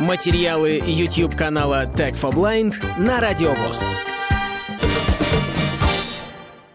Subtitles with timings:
[0.00, 3.96] Материалы YouTube канала Tech for Blind на Радиовоз.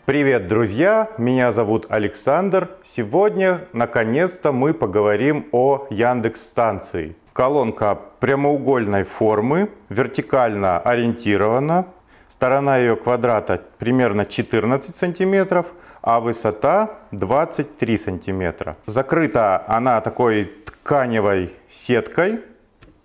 [0.06, 1.08] Привет, друзья!
[1.20, 2.72] Меня зовут Александр.
[2.84, 7.16] Сегодня, наконец-то, мы поговорим о Яндекс станции.
[7.34, 11.86] Колонка прямоугольной формы, вертикально ориентирована.
[12.28, 18.78] Сторона ее квадрата примерно 14 сантиметров, а высота 23 сантиметра.
[18.88, 22.40] Закрыта она такой тканевой сеткой.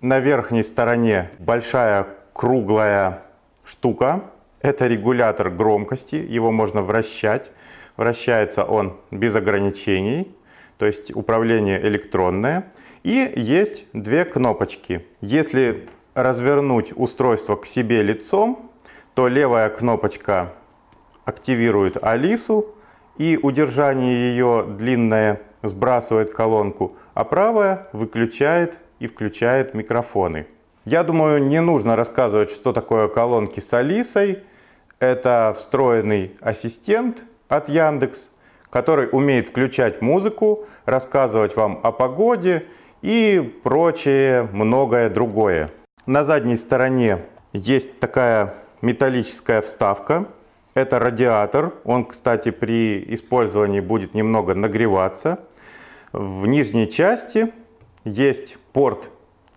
[0.02, 3.22] На верхней стороне большая круглая
[3.64, 4.24] штука.
[4.60, 7.50] Это регулятор громкости, его можно вращать.
[7.96, 10.36] Вращается он без ограничений,
[10.76, 12.70] то есть управление электронное.
[13.04, 15.06] И есть две кнопочки.
[15.22, 18.70] Если развернуть устройство к себе лицом,
[19.14, 20.52] то левая кнопочка
[21.24, 22.74] активирует Алису,
[23.16, 30.46] и удержание ее длинное сбрасывает колонку, а правая выключает и включает микрофоны.
[30.84, 34.44] Я думаю, не нужно рассказывать, что такое колонки с Алисой.
[35.00, 38.30] Это встроенный ассистент от Яндекс,
[38.70, 42.66] который умеет включать музыку, рассказывать вам о погоде
[43.02, 45.70] и прочее многое другое.
[46.06, 47.18] На задней стороне
[47.52, 50.26] есть такая металлическая вставка.
[50.74, 51.74] Это радиатор.
[51.84, 55.40] Он, кстати, при использовании будет немного нагреваться.
[56.12, 57.52] В нижней части
[58.06, 59.10] есть порт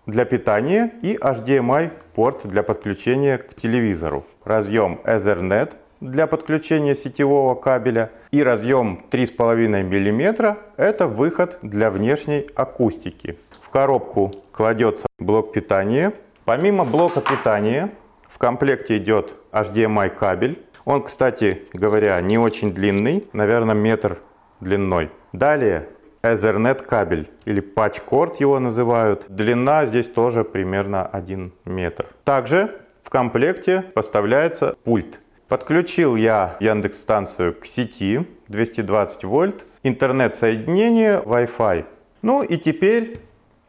[0.06, 4.26] для питания и HDMI порт для подключения к телевизору.
[4.44, 13.38] Разъем Ethernet для подключения сетевого кабеля и разъем 3,5 мм– это выход для внешней акустики.
[13.62, 16.12] В коробку кладется блок питания.
[16.44, 17.90] Помимо блока питания
[18.28, 20.60] в комплекте идет HDMI кабель.
[20.84, 24.18] Он, кстати говоря, не очень длинный, наверное, метр
[24.58, 25.10] длиной.
[25.32, 25.86] Далее
[26.22, 29.26] Ethernet кабель или патчкорд его называют.
[29.28, 32.06] Длина здесь тоже примерно 1 метр.
[32.24, 41.86] Также в комплекте поставляется пульт Подключил я Яндекс станцию к сети 220 вольт, интернет-соединение, Wi-Fi.
[42.22, 43.20] Ну и теперь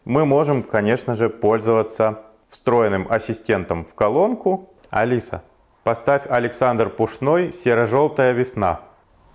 [0.05, 4.69] мы можем, конечно же, пользоваться встроенным ассистентом в колонку.
[4.91, 5.41] Алиса,
[5.83, 8.81] поставь Александр Пушной «Серо-желтая весна».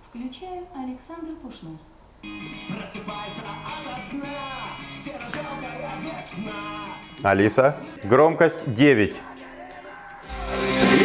[0.09, 1.77] Включаю Александр Пушной.
[7.23, 9.21] Алиса, громкость 9.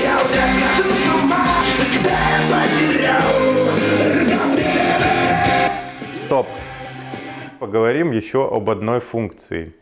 [0.05, 0.41] Я уже
[6.17, 6.47] Стоп.
[7.59, 9.75] Поговорим еще об одной функции.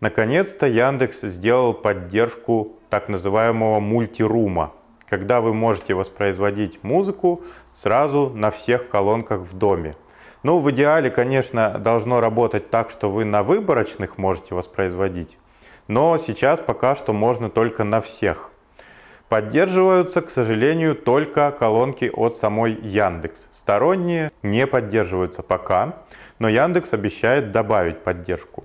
[0.00, 4.72] Наконец-то Яндекс сделал поддержку так называемого мультирума,
[5.06, 7.42] когда вы можете воспроизводить музыку
[7.74, 9.96] сразу на всех колонках в доме.
[10.42, 15.38] Ну, в идеале, конечно, должно работать так, что вы на выборочных можете воспроизводить,
[15.88, 18.50] но сейчас пока что можно только на всех.
[19.28, 23.48] Поддерживаются, к сожалению, только колонки от самой Яндекс.
[23.52, 25.96] Сторонние не поддерживаются пока,
[26.38, 28.64] но Яндекс обещает добавить поддержку.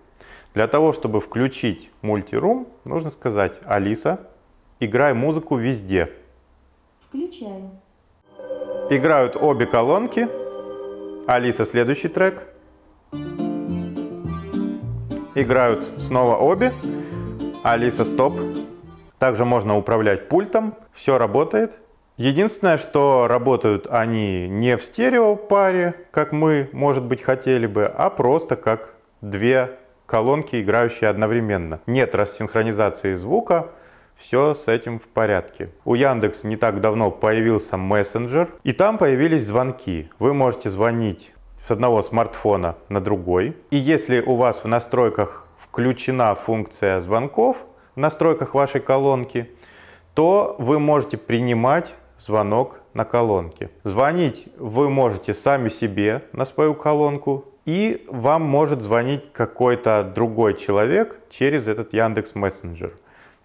[0.53, 4.27] Для того, чтобы включить мультирум, нужно сказать «Алиса,
[4.79, 6.09] играй музыку везде».
[7.07, 7.71] Включаю.
[8.89, 10.27] Играют обе колонки.
[11.27, 12.47] Алиса, следующий трек.
[15.35, 16.73] Играют снова обе.
[17.63, 18.39] Алиса, стоп.
[19.17, 21.77] Также можно управлять пультом, все работает.
[22.15, 28.09] Единственное, что работают они не в стерео паре, как мы, может быть, хотели бы, а
[28.09, 29.71] просто как две
[30.05, 31.81] колонки, играющие одновременно.
[31.85, 33.67] Нет рассинхронизации звука,
[34.15, 35.69] все с этим в порядке.
[35.83, 40.09] У Яндекс не так давно появился мессенджер, и там появились звонки.
[40.17, 43.57] Вы можете звонить с одного смартфона на другой.
[43.69, 47.65] И если у вас в настройках включена функция звонков,
[47.95, 49.51] настройках вашей колонки,
[50.15, 53.69] то вы можете принимать звонок на колонке.
[53.83, 61.19] Звонить вы можете сами себе на свою колонку, и вам может звонить какой-то другой человек
[61.29, 62.93] через этот Яндекс Мессенджер.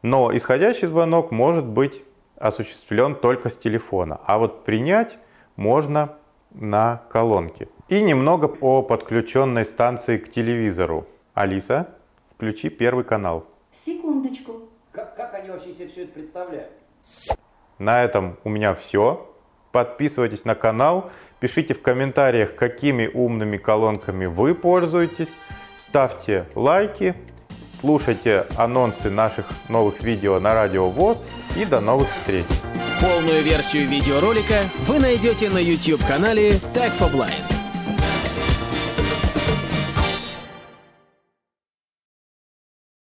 [0.03, 2.03] Но исходящий звонок может быть
[2.39, 5.19] осуществлен только с телефона, а вот принять
[5.57, 6.17] можно
[6.53, 7.69] на колонке.
[7.89, 11.07] И немного о подключенной станции к телевизору.
[11.35, 11.89] Алиса,
[12.37, 13.47] включи первый канал.
[13.85, 14.69] Секундочку.
[14.93, 16.71] Как, как они вообще себе все это представляют?
[17.79, 19.31] На этом у меня все.
[19.73, 21.11] Подписывайтесь на канал,
[21.41, 25.31] пишите в комментариях, какими умными колонками вы пользуетесь,
[25.79, 27.17] ставьте лайки,
[27.73, 31.25] слушайте анонсы наших новых видео на Радио ВОЗ
[31.57, 32.47] и до новых встреч!
[33.01, 37.54] Полную версию видеоролика вы найдете на YouTube-канале Tag for Blind.